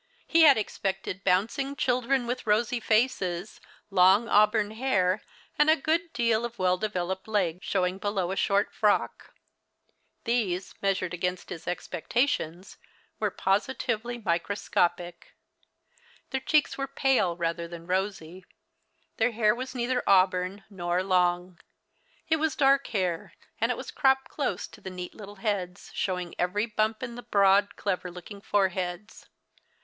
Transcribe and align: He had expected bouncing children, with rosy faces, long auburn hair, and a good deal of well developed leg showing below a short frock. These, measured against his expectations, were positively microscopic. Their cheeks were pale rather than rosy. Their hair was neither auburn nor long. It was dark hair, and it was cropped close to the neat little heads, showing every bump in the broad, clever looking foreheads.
He 0.25 0.41
had 0.41 0.57
expected 0.57 1.23
bouncing 1.23 1.75
children, 1.75 2.25
with 2.25 2.47
rosy 2.47 2.79
faces, 2.79 3.61
long 3.91 4.27
auburn 4.27 4.71
hair, 4.71 5.21
and 5.59 5.69
a 5.69 5.75
good 5.75 6.11
deal 6.11 6.43
of 6.43 6.57
well 6.57 6.75
developed 6.77 7.27
leg 7.27 7.59
showing 7.61 7.99
below 7.99 8.31
a 8.31 8.35
short 8.35 8.73
frock. 8.73 9.35
These, 10.23 10.73
measured 10.81 11.13
against 11.13 11.49
his 11.51 11.67
expectations, 11.67 12.77
were 13.19 13.29
positively 13.29 14.17
microscopic. 14.17 15.35
Their 16.31 16.41
cheeks 16.41 16.79
were 16.79 16.87
pale 16.87 17.35
rather 17.37 17.67
than 17.67 17.85
rosy. 17.85 18.43
Their 19.17 19.33
hair 19.33 19.53
was 19.53 19.75
neither 19.75 20.01
auburn 20.09 20.63
nor 20.67 21.03
long. 21.03 21.59
It 22.27 22.37
was 22.37 22.55
dark 22.55 22.87
hair, 22.87 23.35
and 23.59 23.71
it 23.71 23.77
was 23.77 23.91
cropped 23.91 24.29
close 24.29 24.65
to 24.69 24.81
the 24.81 24.89
neat 24.89 25.13
little 25.13 25.35
heads, 25.35 25.91
showing 25.93 26.33
every 26.39 26.65
bump 26.65 27.03
in 27.03 27.13
the 27.13 27.21
broad, 27.21 27.75
clever 27.75 28.09
looking 28.09 28.41
foreheads. 28.41 29.27